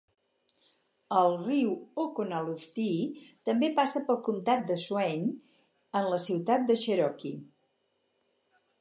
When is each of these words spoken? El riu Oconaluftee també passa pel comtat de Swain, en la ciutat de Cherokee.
El 1.17 1.35
riu 1.41 1.69
Oconaluftee 2.03 3.29
també 3.51 3.71
passa 3.81 4.03
pel 4.09 4.19
comtat 4.31 4.67
de 4.73 4.81
Swain, 4.87 5.31
en 6.01 6.13
la 6.15 6.23
ciutat 6.29 6.69
de 6.73 6.83
Cherokee. 6.87 7.41